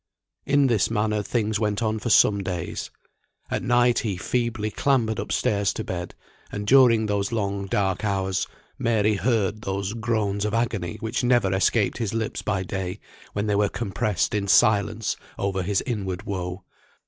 [0.47, 2.89] In this manner things went on for some days.
[3.51, 6.15] At night he feebly clambered up stairs to bed;
[6.51, 8.47] and during those long dark hours
[8.79, 12.99] Mary heard those groans of agony which never escaped his lips by day,
[13.33, 16.63] when they were compressed in silence over his inward woe.